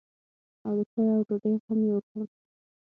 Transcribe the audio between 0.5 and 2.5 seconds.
او د چايو او ډوډۍ غم يې وکړم.